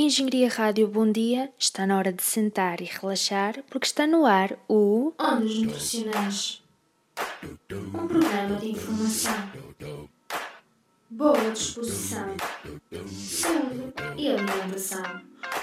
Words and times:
Engenharia 0.00 0.48
Rádio, 0.48 0.86
bom 0.86 1.10
dia. 1.10 1.50
Está 1.58 1.84
na 1.84 1.98
hora 1.98 2.12
de 2.12 2.22
sentar 2.22 2.80
e 2.80 2.84
relaxar, 2.84 3.64
porque 3.68 3.84
está 3.84 4.06
no 4.06 4.24
ar 4.24 4.56
o 4.68 5.12
Ondas 5.18 5.58
Nutricionais. 5.58 6.62
Um 7.68 8.06
programa 8.06 8.54
de 8.60 8.70
informação, 8.70 9.34
boa 11.10 11.50
disposição, 11.50 12.28
saúde 13.08 13.92
e 14.16 14.28
alimentação. 14.28 15.02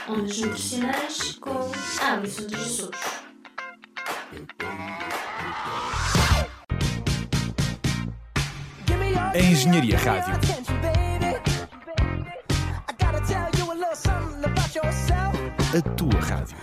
Ondas 0.10 0.38
Nutricionais 0.38 1.38
com 1.40 1.72
Alisson 2.02 2.47
de 2.47 2.58
Jesus. 2.58 2.92
A 9.33 9.40
Engenharia 9.40 9.97
Rádio. 9.97 10.65
A 15.74 15.82
tua 15.96 16.20
rádio. 16.22 16.55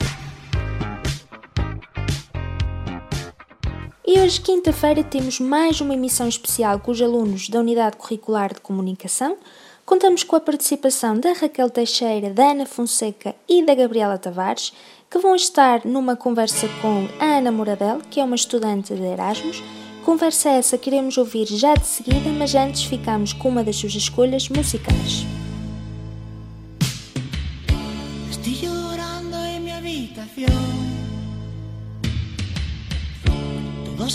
E 4.06 4.18
hoje, 4.20 4.40
quinta-feira, 4.40 5.02
temos 5.02 5.40
mais 5.40 5.80
uma 5.80 5.94
emissão 5.94 6.28
especial 6.28 6.78
com 6.78 6.92
os 6.92 7.02
alunos 7.02 7.48
da 7.48 7.58
Unidade 7.58 7.96
Curricular 7.96 8.54
de 8.54 8.60
Comunicação. 8.60 9.36
Contamos 9.84 10.22
com 10.22 10.36
a 10.36 10.40
participação 10.40 11.18
da 11.18 11.32
Raquel 11.32 11.68
Teixeira, 11.68 12.30
da 12.30 12.52
Ana 12.52 12.64
Fonseca 12.64 13.34
e 13.48 13.64
da 13.64 13.74
Gabriela 13.74 14.16
Tavares, 14.16 14.72
que 15.10 15.18
vão 15.18 15.34
estar 15.34 15.84
numa 15.84 16.16
conversa 16.16 16.68
com 16.80 17.08
a 17.18 17.38
Ana 17.38 17.50
Moradel, 17.50 18.00
que 18.08 18.20
é 18.20 18.24
uma 18.24 18.36
estudante 18.36 18.94
de 18.94 19.02
Erasmus. 19.02 19.62
Conversa 20.04 20.50
essa 20.50 20.78
que 20.78 20.88
iremos 20.88 21.18
ouvir 21.18 21.46
já 21.46 21.74
de 21.74 21.86
seguida, 21.86 22.30
mas 22.30 22.54
antes 22.54 22.84
ficamos 22.84 23.32
com 23.32 23.48
uma 23.48 23.64
das 23.64 23.76
suas 23.76 23.94
escolhas 23.94 24.48
musicais. 24.48 25.26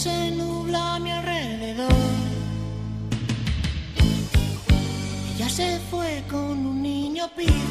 Se 0.07 0.31
nubla 0.31 0.95
a 0.95 0.99
mi 0.99 1.11
alrededor. 1.11 1.91
Ella 5.35 5.49
se 5.49 5.79
fue 5.89 6.23
con 6.29 6.65
un 6.71 6.81
niño 6.81 7.25
pijo. 7.35 7.66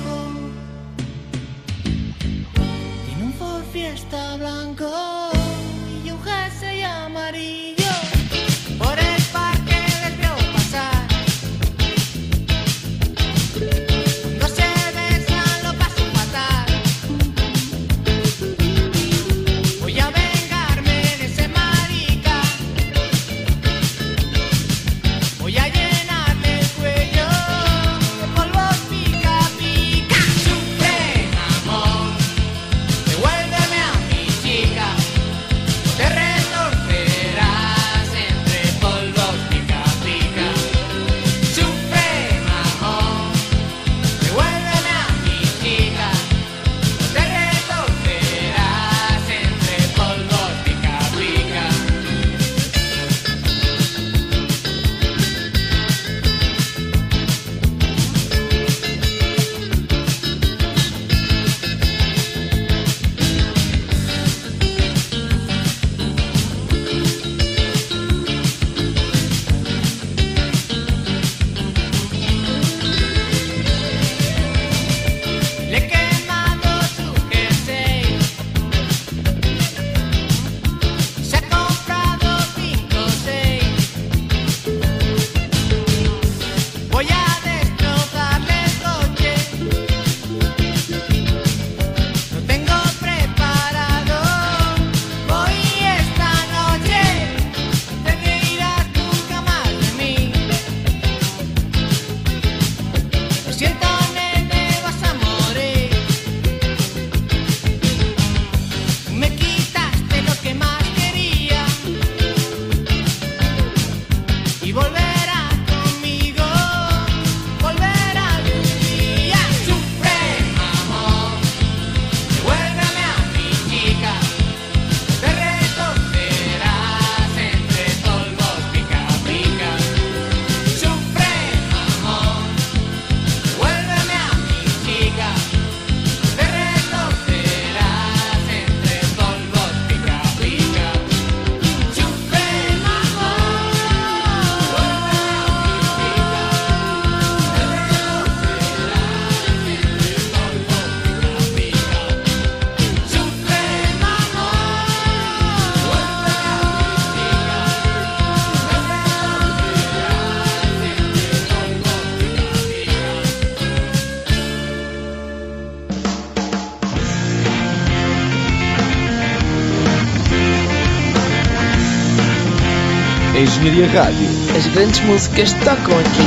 Engenharia 173.37 173.85
Rádio. 173.89 174.29
As 174.57 174.67
grandes 174.73 174.99
músicas 175.05 175.53
tocam 175.61 175.93
aqui. 176.01 176.25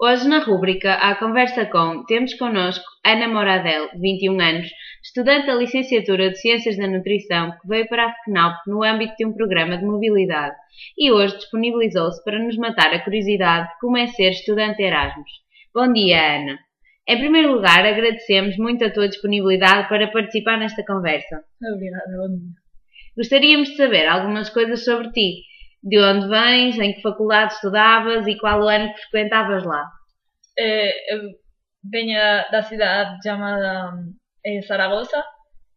Hoje, 0.00 0.26
na 0.26 0.40
rúbrica 0.40 0.94
A 0.94 1.14
Conversa 1.14 1.66
com, 1.66 2.04
temos 2.04 2.34
connosco 2.34 2.84
Ana 3.06 3.28
Moradel, 3.28 3.90
21 3.94 4.40
anos, 4.40 4.68
estudante 5.04 5.46
da 5.46 5.54
Licenciatura 5.54 6.30
de 6.30 6.40
Ciências 6.40 6.76
da 6.76 6.88
Nutrição, 6.88 7.52
que 7.52 7.68
veio 7.68 7.86
para 7.86 8.06
a 8.06 8.12
FECNAUP 8.12 8.56
no 8.66 8.82
âmbito 8.82 9.14
de 9.16 9.24
um 9.24 9.32
programa 9.32 9.78
de 9.78 9.84
mobilidade 9.84 10.56
e 10.98 11.12
hoje 11.12 11.36
disponibilizou-se 11.36 12.20
para 12.24 12.40
nos 12.40 12.56
matar 12.56 12.92
a 12.92 12.98
curiosidade 12.98 13.68
de 13.68 13.78
como 13.78 13.96
é 13.96 14.08
ser 14.08 14.30
estudante 14.30 14.82
Erasmus. 14.82 15.30
Bom 15.72 15.92
dia, 15.92 16.38
Ana. 16.38 16.58
Em 17.06 17.18
primeiro 17.18 17.52
lugar, 17.52 17.86
agradecemos 17.86 18.56
muito 18.56 18.84
a 18.84 18.90
tua 18.90 19.08
disponibilidade 19.08 19.88
para 19.88 20.10
participar 20.10 20.58
nesta 20.58 20.84
conversa. 20.84 21.44
Obrigada, 21.72 22.16
bom 22.16 22.36
dia. 22.36 22.67
Gostaríamos 23.18 23.70
de 23.70 23.76
saber 23.76 24.06
algumas 24.06 24.48
coisas 24.50 24.84
sobre 24.84 25.10
ti. 25.16 25.42
De 25.82 25.98
onde 25.98 26.28
vens, 26.28 26.78
em 26.78 26.94
que 26.94 27.02
faculdade 27.02 27.52
estudavas 27.54 28.26
e 28.26 28.38
qual 28.38 28.62
o 28.62 28.68
ano 28.68 28.92
que 28.94 29.00
frequentavas 29.10 29.64
lá. 29.64 29.84
Eh, 30.56 31.14
eu 31.14 31.20
venho 31.92 32.18
da 32.52 32.62
cidade 32.62 33.12
chamada 33.24 33.92
eh, 34.46 34.60
Zaragoza. 34.68 35.20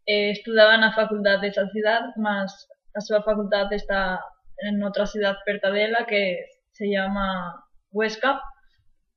Eh, 0.08 0.32
estudava 0.32 0.78
na 0.78 0.94
faculdade 0.94 1.42
dessa 1.42 1.66
cidade, 1.68 2.10
mas 2.18 2.52
a 2.96 3.02
sua 3.02 3.22
faculdade 3.24 3.76
está 3.76 4.20
em 4.64 4.84
outra 4.84 5.06
cidade 5.06 5.40
perto 5.46 5.72
dela 5.72 6.06
que 6.06 6.22
se 6.76 6.86
chama 6.94 7.28
Huesca. 7.94 8.40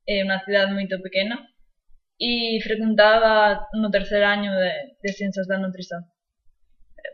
É 0.07 0.23
uma 0.23 0.39
cidade 0.45 0.73
muito 0.73 0.95
pequena. 1.01 1.37
e 2.19 2.59
frecuentaba 2.63 3.67
no 3.81 3.89
terceiro 3.91 4.25
ano 4.25 4.49
de, 4.61 4.71
de 5.03 5.13
Ciências 5.17 5.47
da 5.47 5.57
Nutrição. 5.59 6.01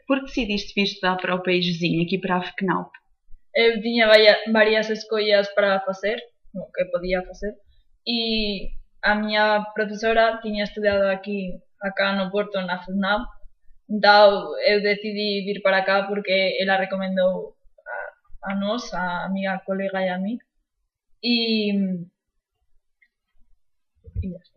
Por 0.07 0.19
que 0.19 0.25
decidiste 0.25 0.73
vir 0.75 0.83
estudar 0.83 1.17
para 1.17 1.35
o 1.35 1.43
país 1.43 1.65
vizinho, 1.65 2.03
aqui 2.03 2.17
para 2.19 2.37
a 2.37 2.43
FECNAUP? 2.43 2.89
Eu 3.53 3.81
tinha 3.81 4.07
várias 4.51 4.89
escolhas 4.89 5.49
para 5.53 5.81
facer, 5.81 6.21
o 6.55 6.71
que 6.71 6.85
podía 6.85 7.21
facer, 7.23 7.53
e 8.07 8.71
a 9.01 9.15
miña 9.15 9.65
profesora 9.73 10.39
tiña 10.41 10.63
estudiado 10.63 11.07
aquí, 11.09 11.59
acá 11.81 12.13
no 12.13 12.31
Porto, 12.31 12.61
na 12.61 12.83
FUNAM, 12.83 13.25
então 13.89 14.57
eu 14.61 14.81
decidi 14.81 15.43
vir 15.45 15.61
para 15.61 15.83
cá 15.83 16.03
porque 16.07 16.57
ela 16.61 16.77
recomendou 16.77 17.55
a, 18.43 18.51
a 18.51 18.55
nós, 18.55 18.93
a 18.93 19.27
miña 19.29 19.59
colega 19.65 20.01
e 20.01 20.09
a 20.09 20.17
mí, 20.17 20.37
e. 21.23 21.73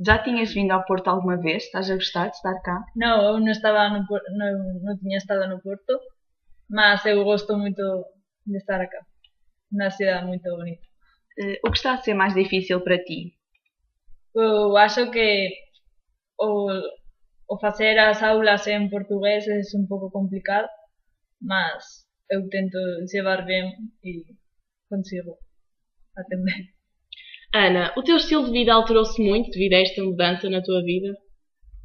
Já 0.00 0.18
tinhas 0.22 0.52
vindo 0.52 0.72
ao 0.72 0.84
Porto 0.84 1.08
alguma 1.08 1.36
vez? 1.36 1.64
Estás 1.64 1.90
a 1.90 1.94
gostar 1.94 2.28
de 2.30 2.36
estar 2.36 2.60
cá? 2.62 2.84
Non, 2.96 3.16
eu 3.28 3.34
non 3.40 3.50
estaba 3.50 3.88
no, 3.88 4.00
non, 4.04 4.52
non 4.84 4.98
tiña 5.00 5.18
estado 5.18 5.46
no 5.48 5.60
Porto, 5.60 6.00
mas 6.68 7.04
eu 7.06 7.24
gosto 7.24 7.56
moito 7.56 7.84
de 8.44 8.58
estar 8.58 8.80
acá. 8.80 9.00
Unha 9.72 9.90
cidade 9.90 10.26
moito 10.26 10.48
bonita. 10.52 10.86
Eh, 11.40 11.58
o 11.64 11.70
que 11.70 11.78
está 11.78 11.94
a 11.94 12.02
ser 12.04 12.14
mais 12.14 12.34
difícil 12.34 12.80
para 12.84 13.02
ti? 13.02 13.34
Eu 14.34 14.76
acho 14.76 15.10
que 15.10 15.28
o, 16.38 16.70
o 17.48 17.54
facer 17.58 17.98
as 17.98 18.22
aulas 18.22 18.66
en 18.66 18.90
portugués 18.90 19.46
é 19.48 19.60
un 19.78 19.86
pouco 19.86 20.10
complicado, 20.10 20.68
mas 21.40 22.06
eu 22.28 22.48
tento 22.48 22.78
llevar 23.10 23.46
ben 23.46 23.66
e 24.02 24.12
consigo 24.90 25.38
atender. 26.16 26.74
Ana, 27.54 27.92
o 27.96 28.02
teu 28.02 28.16
estilo 28.16 28.44
de 28.46 28.50
vida 28.50 28.74
alterou-se 28.74 29.22
muito 29.22 29.48
devido 29.52 29.74
a 29.74 29.80
esta 29.80 30.02
mudança 30.02 30.50
na 30.50 30.60
tua 30.60 30.82
vida? 30.82 31.16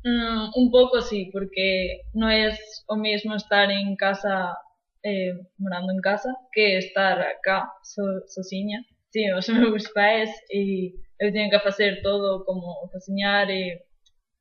Mm, 0.03 0.49
un 0.57 0.71
pouco 0.71 0.99
sí, 0.99 1.29
porque 1.31 2.01
non 2.15 2.33
é 2.33 2.49
o 2.89 2.95
mesmo 2.97 3.35
estar 3.37 3.69
en 3.69 3.93
casa, 3.93 4.57
eh, 5.05 5.37
morando 5.61 5.93
en 5.93 6.01
casa, 6.01 6.33
que 6.51 6.81
estar 6.81 7.21
acá 7.21 7.69
so, 7.83 8.01
sosiña. 8.33 8.81
Sí, 9.13 9.29
os 9.31 9.45
meus 9.53 9.85
pais 9.93 10.33
e 10.49 10.97
eu 11.21 11.29
teño 11.29 11.51
que 11.53 11.59
facer 11.61 12.01
todo 12.01 12.43
como 12.49 12.89
cociñar 12.89 13.51
e, 13.53 13.85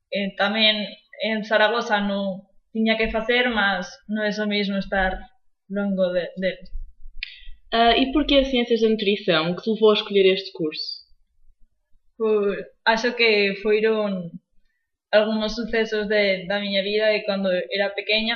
e 0.09 0.33
tamén 0.33 0.81
en 1.21 1.45
Zaragoza 1.45 2.01
non 2.01 2.41
tiña 2.73 2.97
que 2.97 3.13
facer, 3.13 3.53
mas 3.53 3.85
non 4.09 4.25
é 4.25 4.33
o 4.33 4.49
mesmo 4.49 4.81
estar 4.81 5.13
longo 5.69 6.09
de, 6.09 6.25
deles. 6.41 6.73
Ah, 7.69 7.93
e 7.93 8.09
porquê 8.11 8.41
Ciências 8.49 8.81
da 8.81 8.89
Nutrição? 8.89 9.53
Que 9.53 9.61
te 9.61 9.69
levou 9.69 9.91
a 9.91 9.99
escolher 9.99 10.25
este 10.33 10.49
curso? 10.57 10.98
por, 12.19 12.51
acho 12.83 13.15
que 13.19 13.55
foiron 13.63 14.27
algúns 15.15 15.55
sucesos 15.55 16.03
de, 16.11 16.45
da 16.49 16.59
miña 16.59 16.83
vida 16.83 17.07
e 17.15 17.23
cando 17.27 17.49
era 17.75 17.95
pequena 17.99 18.35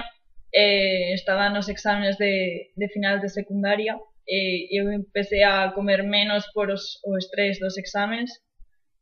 eh, 0.55 1.11
estaba 1.19 1.51
nos 1.51 1.67
exámenes 1.67 2.15
de, 2.23 2.33
de 2.79 2.87
final 2.95 3.19
de 3.19 3.29
secundaria 3.29 3.93
e 4.25 4.39
eh, 4.39 4.79
eu 4.79 4.85
empecé 4.99 5.43
a 5.43 5.75
comer 5.75 6.01
menos 6.17 6.43
por 6.55 6.67
os, 6.71 6.83
o 7.03 7.11
estrés 7.21 7.59
dos 7.59 7.75
exámenes 7.83 8.31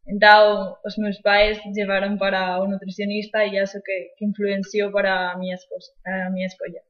Entao, 0.07 0.79
os 0.83 0.97
meus 0.97 1.21
pais 1.21 1.61
llevaron 1.75 2.17
para 2.17 2.59
o 2.59 2.67
nutricionista 2.67 3.45
e 3.45 3.59
acho 3.59 3.79
que, 3.85 3.97
que 4.17 4.25
influenciou 4.25 4.91
para 4.91 5.31
a 5.31 5.37
miña, 5.37 5.55
esposa, 5.55 5.91
a 6.05 6.29
miña 6.31 6.47
escolla. 6.47 6.81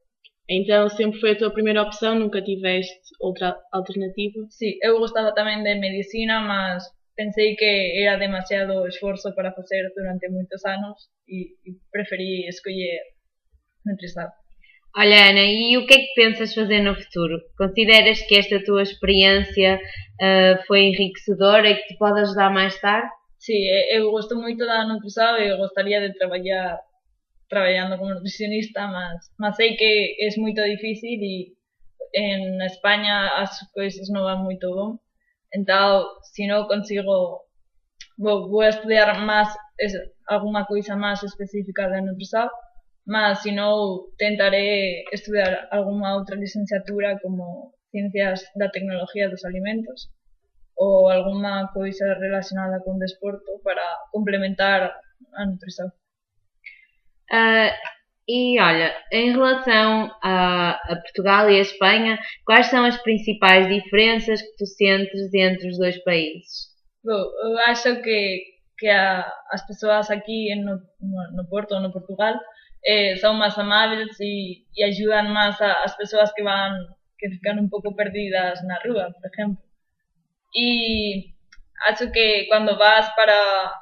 Então 0.48 0.88
sempre 0.88 1.20
foi 1.20 1.32
a 1.32 1.38
tua 1.38 1.52
primeira 1.52 1.82
opção, 1.82 2.18
nunca 2.18 2.42
tiveste 2.42 2.98
outra 3.20 3.60
alternativa? 3.70 4.40
Sim, 4.50 4.72
eu 4.82 4.98
gostava 4.98 5.34
tamén 5.34 5.62
de 5.62 5.74
medicina, 5.76 6.40
mas 6.40 6.82
pensei 7.22 7.54
que 7.54 8.02
era 8.02 8.16
demasiado 8.18 8.86
esforzo 8.86 9.34
para 9.36 9.52
facer 9.58 9.82
durante 9.96 10.28
moitos 10.28 10.62
anos 10.64 10.96
e, 11.28 11.38
e 11.66 11.70
preferí 11.94 12.48
escoller 12.48 13.00
nutrição. 13.86 14.28
Olha, 14.94 15.30
Ana, 15.30 15.44
e 15.44 15.78
o 15.78 15.86
que 15.86 15.94
é 15.94 15.98
que 15.98 16.14
pensas 16.14 16.54
fazer 16.54 16.82
no 16.82 16.94
futuro? 16.94 17.36
Consideras 17.56 18.20
que 18.26 18.36
esta 18.42 18.62
tua 18.62 18.82
experiência 18.82 19.80
ah, 20.20 20.58
foi 20.66 20.80
enriquecedora 20.90 21.70
e 21.70 21.76
que 21.76 21.86
te 21.88 21.96
pode 21.96 22.20
ajudar 22.20 22.50
mais 22.50 22.78
tarde? 22.80 23.08
Sí, 23.38 23.54
e- 23.54 23.96
eu 23.96 24.10
gosto 24.10 24.36
moito 24.36 24.64
da 24.66 24.86
nutrição 24.86 25.38
e 25.38 25.56
gostaría 25.56 26.00
de 26.00 26.14
traballar 26.18 26.78
traballando 27.48 27.98
como 27.98 28.14
nutricionista, 28.14 28.86
mas, 28.86 29.30
mas 29.38 29.56
sei 29.56 29.76
que 29.76 30.16
é 30.20 30.40
moito 30.40 30.62
difícil 30.64 31.18
e 31.20 31.52
en 32.14 32.60
España 32.62 33.14
as 33.42 33.52
coisas 33.72 34.08
non 34.12 34.24
van 34.28 34.44
moito 34.44 34.68
bon. 34.76 34.90
Entonces, 35.52 36.08
si 36.32 36.46
no 36.46 36.66
consigo, 36.66 37.44
voy 38.16 38.66
a 38.66 38.70
estudiar 38.70 39.20
más, 39.20 39.56
es, 39.76 39.96
alguna 40.26 40.66
cosa 40.66 40.96
más 40.96 41.22
específica 41.22 41.88
de 41.88 42.02
nutrición, 42.02 42.48
más 43.04 43.42
si 43.42 43.52
no, 43.52 44.06
intentaré 44.12 45.02
estudiar 45.12 45.68
alguna 45.70 46.16
otra 46.16 46.36
licenciatura 46.36 47.18
como 47.20 47.74
ciencias 47.90 48.50
de 48.54 48.64
la 48.64 48.70
tecnología 48.70 49.24
de 49.26 49.32
los 49.32 49.44
alimentos 49.44 50.10
o 50.74 51.10
alguna 51.10 51.70
cosa 51.74 52.14
relacionada 52.18 52.80
con 52.84 52.98
deporte 52.98 53.44
para 53.62 53.82
complementar 54.10 54.92
a 55.34 55.46
nutrición. 55.46 55.92
E 58.28 58.60
olha, 58.60 58.94
em 59.10 59.32
relação 59.32 60.10
a, 60.22 60.70
a 60.70 60.96
Portugal 60.96 61.50
e 61.50 61.58
a 61.58 61.62
Espanha, 61.62 62.18
quais 62.44 62.66
são 62.66 62.84
as 62.84 62.96
principais 63.02 63.68
diferenças 63.68 64.40
que 64.40 64.56
tu 64.56 64.66
sentes 64.66 65.34
entre 65.34 65.68
os 65.68 65.78
dois 65.78 66.02
países? 66.04 66.72
Bom, 67.04 67.12
eu 67.12 67.58
acho 67.66 68.00
que, 68.00 68.44
que 68.78 68.88
a, 68.88 69.28
as 69.50 69.66
pessoas 69.66 70.10
aqui 70.10 70.54
no, 70.54 70.80
no, 71.34 71.48
Porto 71.48 71.78
no 71.80 71.92
Portugal 71.92 72.34
eh, 72.86 73.16
são 73.16 73.34
mais 73.34 73.58
amáveis 73.58 74.18
e, 74.20 74.64
e 74.76 74.84
ajudam 74.84 75.28
mais 75.30 75.60
a, 75.60 75.82
as 75.82 75.96
pessoas 75.96 76.32
que 76.32 76.42
vão 76.42 76.70
que 77.18 77.30
ficam 77.30 77.56
um 77.56 77.68
pouco 77.68 77.94
perdidas 77.94 78.64
na 78.66 78.78
rua, 78.84 79.12
por 79.12 79.30
exemplo. 79.32 79.58
E 80.54 81.32
acho 81.88 82.10
que 82.10 82.46
quando 82.48 82.76
vas 82.76 83.14
para 83.14 83.81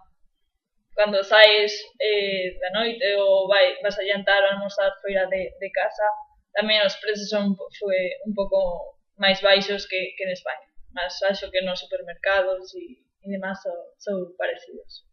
cando 1.01 1.25
saes 1.25 1.73
eh, 1.97 2.61
da 2.61 2.71
noite 2.77 3.01
ou 3.17 3.49
vai, 3.49 3.81
vas 3.81 3.97
a 3.99 4.05
llantar 4.05 4.45
ou 4.45 4.51
almorzar 4.53 4.93
fora 5.01 5.25
de, 5.33 5.57
de 5.57 5.69
casa, 5.73 6.05
tamén 6.53 6.85
os 6.85 6.93
prezos 7.01 7.33
son 7.33 7.57
foi 7.57 8.21
un 8.29 8.37
pouco 8.37 9.01
máis 9.17 9.41
baixos 9.41 9.89
que, 9.89 10.13
que 10.13 10.29
en 10.29 10.37
España. 10.37 10.69
Mas 10.93 11.17
acho 11.25 11.49
que 11.49 11.65
nos 11.65 11.81
supermercados 11.81 12.77
e, 12.77 13.01
e 13.01 13.27
demás 13.33 13.65
son, 13.65 13.81
son 13.97 14.37
parecidos. 14.37 15.09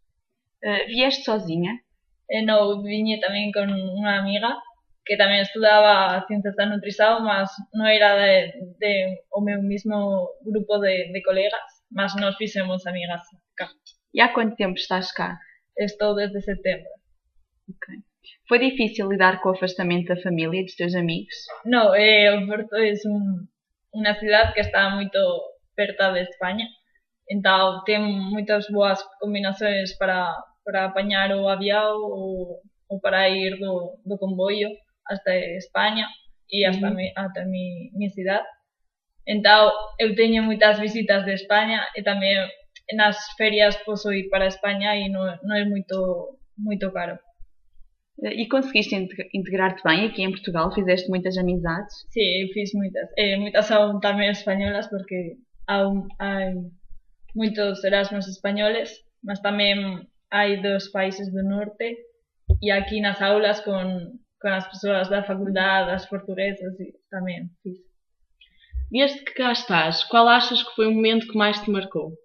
Eh, 0.59 0.91
vieste 0.91 1.23
sozinha? 1.23 1.79
E 2.27 2.43
no, 2.43 2.83
viñe 2.83 3.23
tamén 3.23 3.55
con 3.55 3.71
unha 3.71 4.19
amiga 4.19 4.59
que 5.07 5.15
tamén 5.15 5.47
estudaba 5.47 6.19
Ciencias 6.27 6.59
da 6.59 6.67
Nutrição, 6.67 7.23
mas 7.23 7.47
non 7.71 7.87
era 7.87 8.19
de, 8.19 8.59
de 8.75 9.23
o 9.31 9.39
meu 9.39 9.63
mismo 9.63 10.35
grupo 10.43 10.83
de, 10.83 11.15
de 11.15 11.23
colegas, 11.23 11.63
mas 11.95 12.11
nos 12.19 12.35
fixemos 12.35 12.83
amigas 12.83 13.23
cá. 13.55 13.71
E 14.11 14.19
há 14.19 14.35
quanto 14.35 14.59
tempo 14.59 14.75
estás 14.75 15.15
cá? 15.15 15.39
Estou 15.77 16.15
desde 16.15 16.41
setembro. 16.41 16.89
Foi 18.47 18.59
difícil 18.59 19.09
lidar 19.09 19.41
com 19.41 19.49
o 19.49 19.51
afastamento 19.53 20.07
da 20.07 20.21
família 20.21 20.61
e 20.61 20.63
dos 20.65 20.75
teus 20.75 20.95
amigos? 20.95 21.35
No, 21.65 21.93
eh, 21.95 22.33
o 22.35 22.47
Porto 22.47 22.75
é 22.75 22.93
un, 23.05 23.45
unha 23.93 24.13
cidade 24.15 24.53
que 24.53 24.61
está 24.61 24.89
moito 24.89 25.19
perto 25.75 26.13
de 26.13 26.21
España, 26.21 26.65
entao 27.29 27.83
ten 27.83 28.01
moitas 28.33 28.65
boas 28.71 28.99
combinacións 29.19 29.93
para, 29.99 30.33
para 30.65 30.85
apañar 30.85 31.29
o 31.35 31.47
avião 31.47 31.93
ou, 32.01 32.61
ou 32.89 32.97
para 32.99 33.29
ir 33.29 33.59
do, 33.59 33.99
do 34.03 34.17
comboio 34.17 34.69
hasta 35.05 35.35
España 35.35 36.07
e 36.49 36.65
hasta, 36.65 36.87
Ujú. 36.87 36.95
mi, 36.95 37.11
hasta 37.15 37.45
mi, 37.45 37.91
mi 37.93 38.09
cidade. 38.09 38.47
Entao, 39.27 39.71
eu 39.99 40.15
teño 40.15 40.41
moitas 40.43 40.79
visitas 40.79 41.25
de 41.27 41.33
España 41.35 41.83
e 41.93 42.01
tamén 42.01 42.47
nas 42.95 43.17
ferias 43.37 43.75
poso 43.83 44.11
ir 44.13 44.29
para 44.29 44.47
España 44.47 44.95
e 44.95 45.09
non, 45.09 45.35
non 45.43 45.55
é 45.57 45.65
moito, 45.65 46.39
moito 46.57 46.91
caro. 46.91 47.19
E 48.17 48.47
conseguiste 48.47 48.95
inte- 48.95 49.29
integrar-te 49.33 49.83
bem 49.83 50.05
aqui 50.05 50.23
em 50.23 50.31
Portugal? 50.31 50.71
Fizeste 50.73 51.09
muitas 51.09 51.37
amizades? 51.37 51.93
Eu 52.15 52.47
fiz 52.49 52.73
moitas. 52.73 53.09
E 53.15 53.37
moitas 53.37 53.67
son 53.67 53.99
tamén 53.99 54.31
españolas 54.33 54.89
porque 54.89 55.37
aún 55.67 56.07
hai 56.17 56.55
moitos 57.35 57.83
Erasmus 57.83 58.25
españoles, 58.27 58.89
mas 59.21 59.37
tamén 59.45 60.09
hai 60.33 60.57
dos 60.65 60.89
países 60.89 61.29
do 61.29 61.43
norte 61.43 61.93
e 62.61 62.71
aquí 62.71 62.97
nas 63.03 63.21
aulas 63.21 63.61
con, 63.61 64.17
con 64.41 64.51
as 64.51 64.65
persoas 64.65 65.11
da 65.13 65.21
faculdade, 65.21 65.93
as 65.93 66.09
portuguesas 66.09 66.73
tamén 67.13 67.53
fiz. 67.61 67.77
Desde 68.89 69.21
que 69.27 69.35
cá 69.35 69.51
estás, 69.51 70.03
qual 70.09 70.25
achas 70.31 70.63
que 70.63 70.73
foi 70.73 70.87
o 70.87 70.95
momento 70.95 71.27
que 71.27 71.37
mais 71.37 71.59
te 71.61 71.69
marcou? 71.69 72.17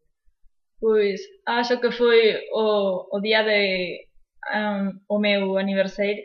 Pois 0.83 1.21
acho 1.47 1.81
que 1.81 1.93
foi 1.93 2.43
o, 2.53 3.21
día 3.21 3.45
de 3.45 4.05
um, 5.09 5.57
aniversario 5.57 6.25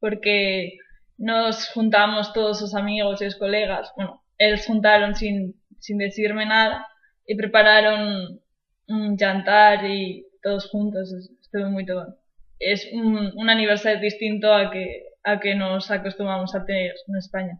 porque 0.00 0.78
nos 1.16 1.70
juntamos 1.72 2.32
todos 2.32 2.60
os 2.60 2.74
amigos 2.74 3.22
e 3.22 3.26
os 3.30 3.36
colegas, 3.36 3.92
bueno, 3.96 4.20
eles 4.36 4.66
juntaron 4.66 5.14
sin, 5.14 5.54
sin 5.78 5.98
decirme 5.98 6.44
nada 6.44 6.84
e 7.24 7.36
prepararon 7.36 8.42
un 8.90 9.16
jantar 9.16 9.86
e 9.86 10.26
todos 10.42 10.66
juntos 10.72 11.14
estuvo 11.44 11.70
moito 11.70 11.94
ben. 11.94 12.10
Es 12.58 12.80
un, 12.90 13.46
aniversario 13.48 14.00
distinto 14.02 14.50
a 14.50 14.74
que 14.74 14.84
a 15.22 15.38
que 15.38 15.54
nos 15.54 15.88
acostumamos 15.90 16.50
a 16.58 16.66
ter 16.66 16.98
na 17.06 17.22
España. 17.22 17.54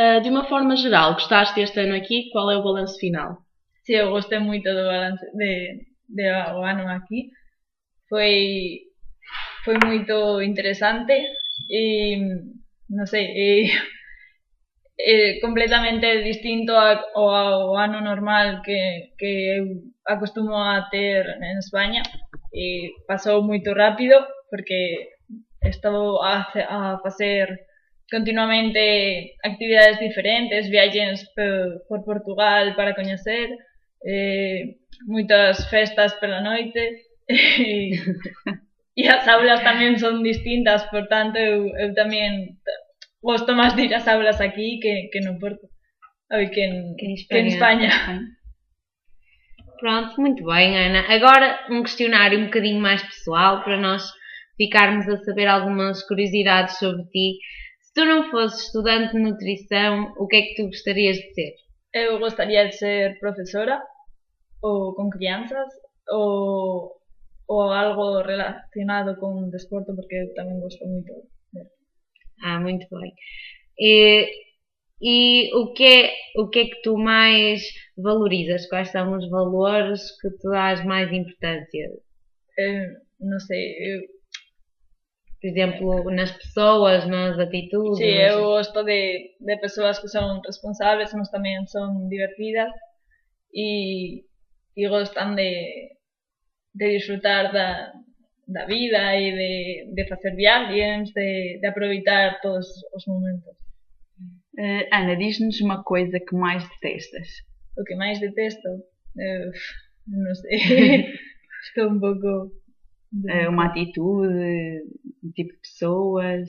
Ah, 0.00 0.20
de 0.24 0.30
uma 0.30 0.48
forma 0.48 0.74
geral, 0.74 1.20
gostaste 1.20 1.60
deste 1.60 1.80
ano 1.84 1.94
aqui? 1.94 2.30
Qual 2.32 2.50
é 2.50 2.56
o 2.56 2.64
balanço 2.64 2.96
final? 2.98 3.44
Sí, 3.88 3.94
eu 3.94 4.10
gostei 4.10 4.38
moito 4.38 4.68
do 4.76 4.84
balance 4.92 5.24
de, 5.40 5.52
de 6.16 6.24
o 6.56 6.60
aquí. 6.98 7.30
Foi 8.10 8.34
foi 9.64 9.76
moito 9.88 10.42
interesante 10.50 11.14
e 11.70 11.82
non 12.96 13.06
sei, 13.12 13.24
e, 13.46 13.48
e 15.12 15.40
completamente 15.44 16.08
distinto 16.30 16.72
a, 16.76 17.00
ao, 17.16 17.28
ao 17.76 18.00
normal 18.10 18.60
que, 18.66 18.80
que 19.18 19.30
eu 19.56 19.64
a 20.76 20.88
ter 20.92 21.24
en 21.48 21.56
España 21.64 22.02
e 22.52 22.92
pasou 23.08 23.40
rápido 23.72 24.16
porque 24.50 24.80
estou 25.64 26.20
a, 26.22 26.44
a 26.76 27.00
facer 27.04 27.46
continuamente 28.10 29.36
actividades 29.44 29.98
diferentes, 30.06 30.68
por, 31.34 31.84
por 31.88 32.00
Portugal 32.04 32.76
para 32.76 32.94
coñecer, 32.94 33.48
eh, 34.04 34.78
moitas 35.06 35.66
festas 35.70 36.14
pela 36.20 36.40
noite 36.40 37.06
e, 37.28 37.94
e 38.96 39.02
as 39.08 39.26
aulas 39.28 39.62
tamén 39.62 39.98
son 39.98 40.22
distintas, 40.22 40.86
por 40.90 41.06
tanto 41.06 41.38
eu, 41.38 41.70
eu 41.76 41.90
tamén 41.94 42.58
gosto 43.22 43.54
máis 43.54 43.74
de 43.74 43.86
ir 43.86 43.92
ás 43.94 44.06
aulas 44.08 44.40
aquí 44.40 44.78
que, 44.82 45.10
que 45.12 45.20
no 45.20 45.38
Porto. 45.38 45.66
Ai, 46.30 46.50
que 46.50 46.60
en, 46.60 46.96
Que 46.96 47.06
em 47.06 47.14
que 47.16 47.38
en 47.38 47.46
España. 47.46 47.90
Pronto, 49.80 50.20
muito 50.20 50.44
bem, 50.44 50.76
Ana. 50.76 51.06
Agora 51.06 51.66
um 51.70 51.82
questionário 51.82 52.40
um 52.40 52.46
bocadinho 52.46 52.80
mais 52.80 53.02
pessoal 53.02 53.62
para 53.62 53.78
nós 53.78 54.02
ficarmos 54.56 55.08
a 55.08 55.16
saber 55.24 55.46
algumas 55.46 56.02
curiosidades 56.02 56.78
sobre 56.78 57.04
ti. 57.04 57.38
Se 57.80 57.94
tu 57.94 58.04
não 58.04 58.28
fosses 58.30 58.66
estudante 58.66 59.14
de 59.14 59.22
nutrição, 59.22 60.12
o 60.18 60.26
que 60.26 60.36
é 60.36 60.42
que 60.42 60.54
tu 60.56 60.66
gostarias 60.66 61.16
de 61.16 61.32
ser? 61.32 61.52
Eu 61.92 62.18
gostaria 62.18 62.68
de 62.68 62.76
ser 62.76 63.18
profesora 63.18 63.80
ou 64.62 64.94
con 64.94 65.08
crianzas 65.10 65.68
ou, 66.08 66.92
ou 67.46 67.62
algo 67.72 68.22
relacionado 68.22 69.16
con 69.20 69.50
desporto 69.50 69.94
porque 69.96 70.16
eu 70.16 70.34
tamén 70.34 70.60
gosto 70.60 70.84
moito. 70.84 71.14
Ah, 72.42 72.60
muito 72.60 72.86
bem. 72.90 73.12
E, 73.78 74.30
e 75.00 75.16
o, 75.54 75.72
que 75.72 75.84
é, 75.84 76.12
o 76.36 76.48
que 76.50 76.60
é 76.60 76.64
que 76.66 76.82
tu 76.82 76.96
mais 76.96 77.62
valorizas? 77.96 78.68
Quais 78.68 78.90
são 78.90 79.16
os 79.16 79.28
valores 79.30 80.00
que 80.20 80.30
tu 80.38 80.50
dás 80.50 80.84
mais 80.84 81.10
importância? 81.12 81.84
Eu, 82.58 83.00
non 83.20 83.40
sei, 83.40 83.74
eu, 83.80 84.17
Por 85.40 85.46
exemplo, 85.46 86.10
nas 86.10 86.32
pessoas, 86.32 87.06
nas 87.06 87.38
atitudes? 87.38 87.98
sí, 87.98 88.10
eu 88.10 88.42
gosto 88.42 88.82
de, 88.82 89.36
de 89.38 89.56
persoas 89.58 89.98
que 90.00 90.08
son 90.08 90.42
responsables, 90.42 91.14
mas 91.14 91.30
tamén 91.30 91.62
son 91.70 92.10
divertidas 92.10 92.74
e, 93.54 94.26
e 94.74 94.82
gostan 94.90 95.38
de, 95.38 95.94
de 96.74 96.86
disfrutar 96.90 97.54
da, 97.54 97.94
da 98.48 98.64
vida 98.66 99.14
e 99.14 99.30
de, 99.30 99.52
de 99.94 100.08
facer 100.08 100.34
viagens, 100.34 101.12
de, 101.14 101.58
de 101.60 101.66
aproveitar 101.66 102.40
todos 102.40 102.66
os 102.94 103.06
momentos. 103.06 103.54
Eh, 104.58 104.88
Ana, 104.90 105.14
diz-nos 105.14 105.60
uma 105.60 105.84
coisa 105.84 106.18
que 106.18 106.34
mais 106.34 106.66
detestas. 106.68 107.28
O 107.78 107.84
que 107.84 107.94
máis 107.94 108.18
detesto, 108.18 108.68
eh, 109.18 109.50
non 110.10 110.34
sei, 110.34 110.58
estou 111.68 111.86
un 111.94 112.00
pouco... 112.00 112.50
Eh, 113.28 113.48
uma 113.48 113.66
atitude, 113.66 114.84
um 115.24 115.32
tipo 115.32 115.52
de 115.52 115.60
pessoas. 115.60 116.48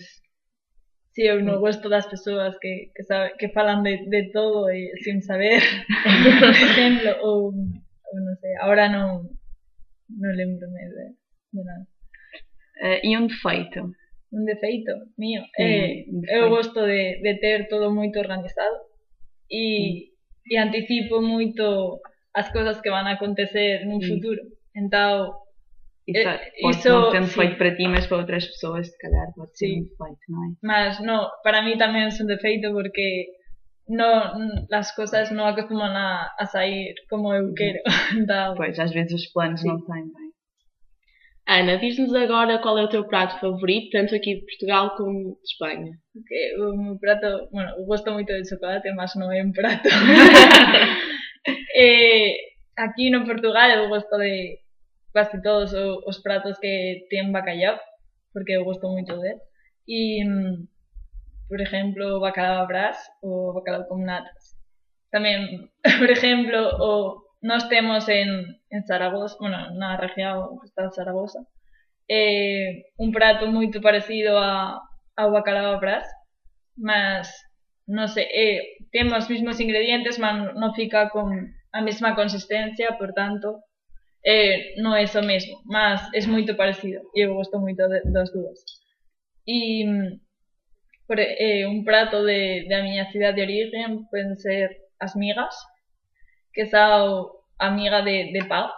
Sí, 1.15 1.23
eu 1.25 1.39
non 1.41 1.59
gosto 1.59 1.87
das 1.89 2.05
persoas 2.07 2.55
que, 2.59 2.91
que, 2.95 3.03
sabe, 3.03 3.33
que 3.39 3.49
falan 3.49 3.83
de, 3.83 4.05
de 4.07 4.29
todo 4.31 4.67
e 4.71 4.91
sin 5.03 5.19
saber, 5.23 5.59
por 6.43 6.53
exemplo, 6.53 7.11
ou, 7.23 7.51
ou 7.55 8.15
non 8.19 8.35
sei, 8.39 8.53
ahora 8.61 8.87
non, 8.91 9.27
non 10.19 10.31
lembro 10.35 10.67
de, 10.67 11.15
de 11.55 11.61
nada. 11.63 11.85
Eh, 12.83 12.99
e 13.07 13.17
um 13.17 13.27
defeito. 13.27 13.91
Un 14.31 14.45
defeito 14.45 14.93
mío, 15.17 15.41
Sí, 15.57 15.63
eh, 15.63 16.05
un 16.13 16.21
eu 16.29 16.47
gosto 16.53 16.85
de, 16.85 17.19
de 17.25 17.33
ter 17.41 17.67
todo 17.67 17.89
moito 17.89 18.19
organizado 18.21 18.85
e, 19.49 20.13
e 20.45 20.53
anticipo 20.55 21.19
moito 21.19 21.99
as 22.35 22.47
cousas 22.53 22.79
que 22.83 22.93
van 22.93 23.07
a 23.09 23.17
acontecer 23.17 23.83
nun 23.89 23.99
Mm. 23.99 24.07
futuro. 24.07 24.41
Entao, 24.77 25.48
Isso, 26.07 26.27
Eh, 26.27 26.51
pode 26.61 26.77
isso, 26.77 26.89
não 26.89 27.11
ser 27.11 27.19
um 27.21 27.23
sim. 27.23 27.27
defeito 27.29 27.57
para 27.57 27.75
ti, 27.75 27.87
mas 27.87 28.07
para 28.07 28.17
outras 28.17 28.45
pessoas, 28.47 28.87
se 28.89 28.97
calhar, 28.97 29.27
pode 29.35 29.51
ser 29.57 29.67
Sim. 29.67 29.79
um 29.79 29.83
defeito, 29.83 30.23
não 30.29 30.43
é? 30.43 30.47
Mas 30.63 30.99
no, 31.01 31.29
para 31.43 31.61
mí 31.61 31.77
tamén 31.77 32.09
é 32.09 32.13
un 32.21 32.27
defeito 32.27 32.73
porque 32.73 33.29
no, 33.89 34.09
las 34.69 34.89
cosas 34.97 35.29
non 35.29 35.45
acostuman 35.49 35.93
a, 35.93 36.33
a 36.37 36.45
sair 36.49 36.93
como 37.09 37.33
eu 37.33 37.53
quero. 37.53 37.79
Então, 38.17 38.55
Pois, 38.57 38.77
às 38.79 38.91
vezes 38.91 39.13
os 39.13 39.25
planos 39.33 39.61
Sim. 39.61 39.69
não 39.69 39.79
saem 39.85 40.05
bem. 40.09 40.29
Ana, 41.49 41.77
diz-nos 41.81 42.13
agora 42.13 42.61
qual 42.61 42.77
é 42.77 42.83
o 42.85 42.89
teu 42.93 43.05
prato 43.09 43.39
favorito, 43.41 43.89
tanto 43.89 44.13
aqui 44.13 44.35
de 44.37 44.45
Portugal 44.45 44.93
como 44.95 45.33
de 45.33 45.49
Espanha. 45.49 45.93
que 46.27 46.39
o 46.61 46.77
meu 46.77 46.99
prato, 46.99 47.49
bueno, 47.51 47.73
eu 47.77 47.85
gosto 47.89 48.11
moito 48.13 48.33
de 48.33 48.45
chocolate, 48.47 48.85
mas 48.93 49.13
non 49.17 49.33
é 49.33 49.41
un 49.41 49.49
prato. 49.53 49.89
eh, 51.75 52.33
aquí 52.77 53.09
no 53.09 53.25
Portugal 53.25 53.69
eu 53.69 53.89
gosto 53.89 54.13
de 54.17 54.59
casi 55.13 55.41
todos 55.41 55.73
os 55.73 56.17
pratos 56.21 56.59
que 56.59 57.05
ten 57.09 57.31
bacalhau, 57.31 57.77
porque 58.33 58.53
eu 58.57 58.63
gosto 58.63 58.89
moito 58.89 59.17
de 59.17 59.37
E, 59.89 60.21
por 61.49 61.59
exemplo, 61.61 62.19
bacalao 62.19 62.61
a 62.63 62.69
brás 62.69 62.97
ou 63.25 63.53
bacalao 63.57 63.89
con 63.89 64.05
natas. 64.05 64.53
Tamén, 65.09 65.69
por 66.01 66.09
exemplo, 66.13 66.59
o 66.77 66.91
nós 67.41 67.67
temos 67.69 68.05
en, 68.09 68.61
en 68.69 68.81
Zaragoza, 68.85 69.37
bueno, 69.39 69.71
na 69.73 69.97
región 69.97 70.59
que 70.59 70.67
está 70.67 70.91
Zaragoza, 70.91 71.39
eh, 72.07 72.91
un 72.97 73.09
prato 73.11 73.47
moito 73.47 73.81
parecido 73.81 74.37
a, 74.37 74.77
ao 75.15 75.31
bacalao 75.31 75.73
a 75.73 75.81
brás, 75.81 76.05
mas 76.77 77.31
non 77.89 78.05
sei, 78.11 78.27
eh, 78.29 78.59
ten 78.93 79.09
os 79.09 79.25
mesmos 79.31 79.57
ingredientes, 79.57 80.21
mas 80.21 80.53
non 80.53 80.75
fica 80.77 81.09
con 81.09 81.33
a 81.73 81.79
mesma 81.81 82.13
consistencia, 82.13 82.97
por 82.99 83.13
tanto, 83.17 83.65
eh, 84.23 84.75
non 84.83 84.95
é 84.95 85.05
o 85.07 85.23
mesmo, 85.23 85.63
mas 85.65 86.03
é 86.13 86.19
moito 86.27 86.55
parecido 86.55 87.01
e 87.15 87.23
eu 87.25 87.35
gosto 87.35 87.59
moito 87.59 87.87
de, 87.87 87.99
das 88.11 88.31
dúas. 88.31 88.59
E 89.47 89.85
mm, 89.87 90.19
por, 91.07 91.17
eh, 91.19 91.65
un 91.65 91.83
prato 91.83 92.23
de, 92.23 92.67
de 92.67 92.73
a 92.75 92.83
miña 92.83 93.09
cidade 93.11 93.41
de 93.41 93.45
origen 93.47 94.05
poden 94.11 94.37
ser 94.37 94.91
as 94.99 95.15
migas, 95.15 95.55
que 96.53 96.67
son 96.67 97.31
a 97.57 97.67
miga 97.71 98.01
de, 98.03 98.31
de 98.31 98.43
pau, 98.45 98.69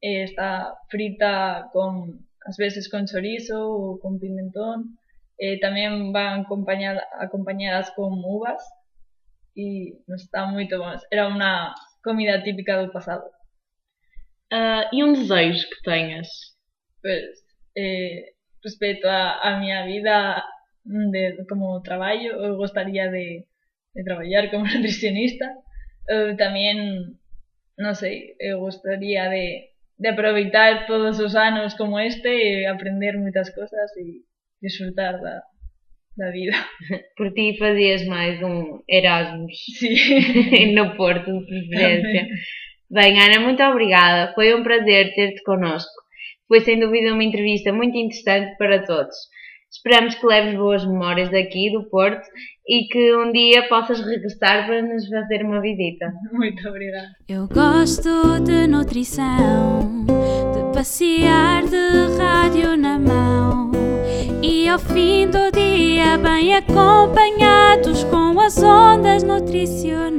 eh, 0.00 0.22
está 0.24 0.74
frita 0.88 1.68
con, 1.72 2.26
ás 2.46 2.56
veces 2.56 2.88
con 2.88 3.06
chorizo 3.06 3.58
ou 3.60 3.98
con 4.02 4.18
pimentón, 4.18 4.98
eh, 5.38 5.56
tamén 5.60 6.12
van 6.12 6.44
acompañada, 6.44 7.02
acompañadas 7.18 7.90
con 7.96 8.12
uvas 8.24 8.62
e 9.56 9.98
non 10.08 10.18
está 10.18 10.46
moito 10.46 10.78
bom. 10.78 10.94
Era 11.10 11.28
unha 11.28 11.74
comida 12.04 12.42
típica 12.44 12.80
do 12.80 12.92
pasado. 12.92 13.28
Ah, 14.50 14.90
e 14.92 15.04
um 15.04 15.12
desejo 15.12 15.68
que 15.68 15.82
tenhas? 15.82 16.28
Pues, 17.02 17.24
eh, 17.76 18.32
respecto 18.62 19.06
a, 19.06 19.58
vida 19.86 20.44
de, 20.84 21.44
como 21.48 21.80
traballo, 21.82 22.32
eu 22.32 22.56
de, 23.10 23.46
de 23.94 24.04
traballar 24.04 24.50
como 24.50 24.64
nutricionista. 24.68 25.46
Eu 26.08 26.36
tamén, 26.36 27.14
non 27.78 27.94
sei, 27.94 28.34
eu 28.40 28.58
gostaría 28.58 29.30
de, 29.30 29.70
de 29.94 30.08
aproveitar 30.10 30.86
todos 30.90 31.20
os 31.20 31.36
anos 31.36 31.74
como 31.78 32.00
este 32.00 32.28
e 32.28 32.66
aprender 32.66 33.14
moitas 33.16 33.54
cosas 33.54 33.94
e 33.96 34.26
disfrutar 34.58 35.20
da, 35.22 35.46
da 36.16 36.30
vida. 36.34 36.56
Por 37.16 37.30
ti 37.32 37.54
fazias 37.58 38.02
mais 38.06 38.42
um 38.42 38.82
Erasmus 38.88 39.54
Sí. 39.78 40.74
no 40.74 40.96
Porto, 40.96 41.30
de 41.30 41.46
preferência. 41.46 42.26
Bem, 42.90 43.22
Ana, 43.22 43.38
muito 43.38 43.62
obrigada. 43.62 44.32
Foi 44.34 44.52
um 44.52 44.64
prazer 44.64 45.14
ter-te 45.14 45.42
connosco. 45.44 45.92
Foi 46.48 46.60
sem 46.60 46.80
dúvida 46.80 47.14
uma 47.14 47.22
entrevista 47.22 47.72
muito 47.72 47.96
interessante 47.96 48.56
para 48.58 48.84
todos. 48.84 49.14
Esperamos 49.70 50.16
que 50.16 50.26
leves 50.26 50.56
boas 50.56 50.84
memórias 50.84 51.30
daqui 51.30 51.70
do 51.70 51.88
Porto 51.88 52.26
e 52.68 52.88
que 52.88 53.14
um 53.14 53.30
dia 53.30 53.68
possas 53.68 54.00
regressar 54.00 54.66
para 54.66 54.82
nos 54.82 55.06
fazer 55.08 55.44
uma 55.44 55.60
visita. 55.60 56.12
Muito 56.32 56.68
obrigada. 56.68 57.06
Eu 57.28 57.46
gosto 57.46 58.40
de 58.40 58.66
nutrição, 58.66 60.04
de 60.06 60.74
passear 60.74 61.62
de 61.62 62.18
rádio 62.18 62.76
na 62.76 62.98
mão 62.98 63.70
e 64.42 64.68
ao 64.68 64.80
fim 64.80 65.28
do 65.28 65.52
dia 65.52 66.18
bem 66.18 66.56
acompanhados 66.56 68.02
com 68.04 68.40
as 68.40 68.60
ondas 68.60 69.22
nutricionais. 69.22 70.09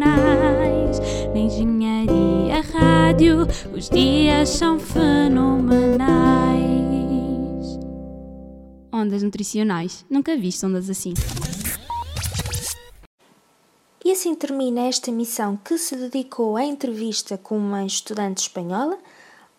Rádio, 3.11 3.45
os 3.75 3.89
dias 3.89 4.47
são 4.47 4.79
fenomenais. 4.79 6.01
ondas 8.93 9.21
nutricionais. 9.21 10.05
Nunca 10.09 10.37
viste 10.37 10.65
ondas 10.65 10.89
assim. 10.89 11.13
E 14.05 14.11
assim 14.11 14.33
termina 14.33 14.87
esta 14.87 15.11
missão 15.11 15.57
que 15.57 15.77
se 15.77 15.95
dedicou 15.95 16.55
à 16.55 16.63
entrevista 16.63 17.37
com 17.37 17.57
uma 17.57 17.83
estudante 17.85 18.43
espanhola. 18.43 18.97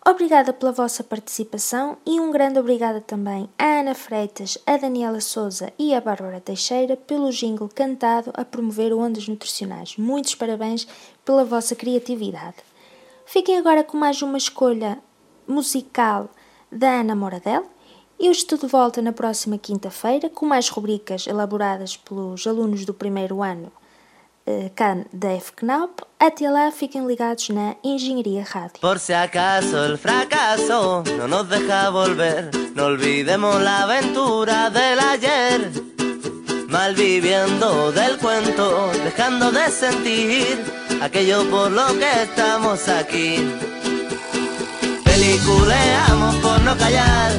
Obrigada 0.05 0.51
pela 0.51 0.71
vossa 0.71 1.03
participação 1.03 1.97
e 2.05 2.19
um 2.19 2.31
grande 2.31 2.57
obrigada 2.57 3.01
também 3.01 3.47
à 3.57 3.81
Ana 3.81 3.93
Freitas, 3.93 4.57
a 4.65 4.77
Daniela 4.77 5.21
Souza 5.21 5.71
e 5.77 5.93
à 5.93 6.01
Bárbara 6.01 6.41
Teixeira 6.41 6.97
pelo 6.97 7.31
jingle 7.31 7.69
cantado 7.69 8.31
a 8.33 8.43
promover 8.43 8.93
ondas 8.93 9.27
nutricionais. 9.27 9.95
Muitos 9.95 10.33
parabéns 10.33 10.87
pela 11.23 11.45
vossa 11.45 11.75
criatividade. 11.75 12.72
Fiquem 13.33 13.57
agora 13.57 13.83
com 13.83 13.97
mais 13.97 14.21
uma 14.21 14.37
escolha 14.37 14.99
musical 15.47 16.29
da 16.71 16.99
Ana 16.99 17.15
Moradel. 17.15 17.65
Eu 18.19 18.31
estou 18.31 18.59
de 18.59 18.67
volta 18.67 19.01
na 19.01 19.11
próxima 19.11 19.57
quinta-feira 19.57 20.29
com 20.29 20.45
mais 20.45 20.69
rubricas 20.69 21.25
elaboradas 21.25 21.97
pelos 21.97 22.45
alunos 22.45 22.85
do 22.85 22.93
primeiro 22.93 23.41
ano 23.41 23.71
Can 24.75 25.05
da 25.11 25.35
FKNAP. 25.39 26.01
Até 26.19 26.47
lá, 26.47 26.69
fiquem 26.69 27.07
ligados 27.07 27.49
na 27.49 27.75
Engenharia 27.83 28.43
Rádio. 28.43 28.79
Por 28.79 28.99
si 28.99 29.13
acaso 29.13 29.77
el 29.77 29.97
fracaso 29.97 31.01
no 31.17 31.27
nos 31.27 31.49
deja 31.49 31.89
volver, 31.89 32.51
no 32.75 32.85
olvidemos 32.85 33.59
la 33.63 33.81
aventura 33.81 34.69
del 34.69 34.99
ayer. 34.99 35.71
Malviviendo 36.69 37.91
del 37.93 38.19
cuento, 38.19 38.91
dejando 39.03 39.51
de 39.51 39.71
sentir 39.71 40.82
aquello 41.03 41.43
por 41.49 41.69
lo 41.69 41.87
que 41.99 42.23
estamos 42.23 42.87
aquí. 42.87 43.45
Peliculeamos 45.03 46.35
por 46.35 46.61
no 46.61 46.77
callar, 46.77 47.31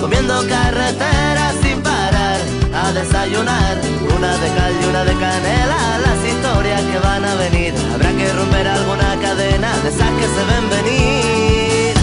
comiendo 0.00 0.34
carreteras 0.48 1.54
sin 1.62 1.80
parar, 1.80 2.40
a 2.74 2.92
desayunar, 2.92 3.76
una 4.16 4.36
de 4.36 4.48
cal 4.56 4.72
y 4.82 4.84
una 4.86 5.04
de 5.04 5.12
canela, 5.12 5.98
las 6.06 6.20
historias 6.32 6.82
que 6.82 6.98
van 6.98 7.24
a 7.24 7.34
venir, 7.36 7.72
habrá 7.94 8.10
que 8.12 8.32
romper 8.32 8.66
alguna 8.66 9.16
cadena 9.20 9.70
de 9.82 9.88
esas 9.88 10.10
que 10.18 10.26
se 10.34 10.42
ven 10.50 10.64
venir. 10.76 11.94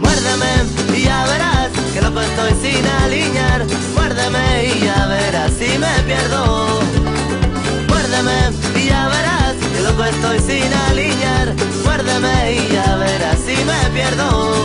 Muérdeme 0.00 0.52
y 0.96 1.02
ya 1.04 1.26
verás 1.26 1.68
que 1.92 2.00
loco 2.00 2.20
estoy 2.20 2.52
sin 2.62 2.86
alinear, 3.02 3.66
muérdeme 3.94 4.72
y 4.74 4.84
ya 4.86 5.06
verás 5.06 5.52
si 5.52 5.78
me 5.78 5.92
pierdo. 6.06 6.87
Y 8.18 8.88
ya 8.88 9.06
verás 9.06 9.54
que 9.54 9.80
loco 9.80 10.02
estoy 10.02 10.40
sin 10.40 10.72
alinear, 10.90 11.54
muérdeme 11.84 12.52
y 12.52 12.72
ya 12.72 12.96
verás 12.96 13.38
si 13.46 13.54
me 13.64 13.90
pierdo. 13.94 14.56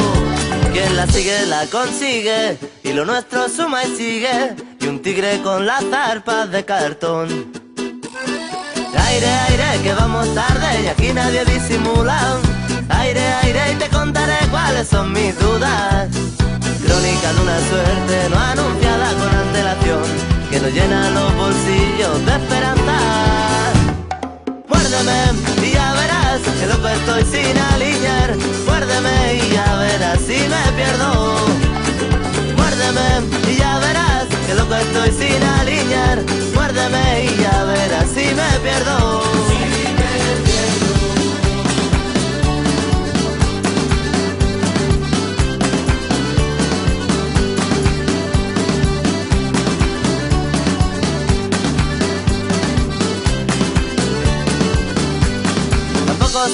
Quien 0.72 0.96
la 0.96 1.06
sigue 1.06 1.46
la 1.46 1.68
consigue 1.68 2.58
y 2.84 2.94
lo 2.94 3.06
nuestro 3.06 3.48
suma 3.50 3.84
y 3.84 3.96
sigue 3.96 4.56
y 4.80 4.88
un 4.88 5.04
tigre 5.04 5.40
con 5.44 5.68
las 5.68 5.84
zarpas 5.84 6.50
de 6.50 6.66
cartón. 6.66 7.54
Aire, 8.98 9.28
aire, 9.28 9.84
que 9.84 9.94
vamos 9.94 10.34
tarde 10.34 10.82
y 10.86 10.88
aquí 10.88 11.14
nadie 11.14 11.46
disimula. 11.46 12.40
Aire, 12.90 13.22
aire, 13.44 13.74
y 13.74 13.76
te 13.76 13.88
contaré 13.90 14.48
cuáles 14.50 14.88
son 14.88 15.14
mis 15.14 15.38
dudas. 15.38 16.10
Crónica 16.88 17.34
de 17.34 17.42
una 17.42 17.60
suerte 17.70 18.30
no 18.32 18.40
anunciada 18.40 19.14
con 19.14 19.36
antelación 19.36 20.04
que 20.50 20.60
nos 20.60 20.74
llena 20.74 21.12
los 21.12 21.36
bolsillos 21.36 22.26
de 22.26 22.32
esperanza. 22.32 23.13
Muérdeme 24.94 25.68
y 25.68 25.72
ya 25.72 25.92
verás 25.94 26.42
que 26.60 26.68
loco 26.68 26.88
estoy 26.88 27.24
sin 27.26 27.58
alinear. 27.58 28.36
Muérdeme 28.68 29.34
y 29.34 29.54
ya 29.54 29.76
verás 29.78 30.20
si 30.20 30.38
me 30.48 30.72
pierdo. 30.76 31.48
Muérdeme 32.56 33.52
y 33.52 33.56
ya 33.58 33.80
verás 33.80 34.28
que 34.46 34.54
loco 34.54 34.76
estoy 34.76 35.12
sin 35.12 35.42
alinear. 35.42 36.22
Muérdeme 36.54 37.26
y 37.26 37.42
ya 37.42 37.64
verás 37.64 38.08
si 38.14 38.33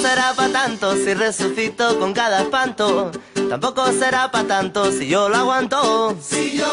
será 0.01 0.33
pa' 0.33 0.47
tanto 0.49 0.95
si 0.95 1.13
resucito 1.13 1.99
con 1.99 2.13
cada 2.13 2.41
espanto. 2.41 3.11
Tampoco 3.49 3.91
será 3.91 4.31
pa' 4.31 4.43
tanto 4.43 4.91
si 4.91 5.07
yo 5.07 5.27
lo 5.27 5.37
aguanto. 5.37 6.15
Si 6.21 6.57
yo 6.57 6.71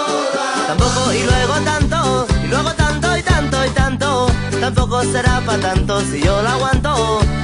Tampoco 0.67 1.13
y 1.13 1.23
luego 1.25 1.55
tanto, 1.65 2.27
y 2.45 2.47
luego 2.49 2.73
tanto 2.75 3.17
y 3.17 3.23
tanto 3.23 3.65
y 3.65 3.71
tanto. 3.71 4.27
Tampoco 4.61 5.03
será 5.03 5.41
pa' 5.45 5.59
tanto 5.59 6.01
si 6.03 6.21
yo 6.21 6.41
lo 6.43 6.49
aguanto. 6.49 7.36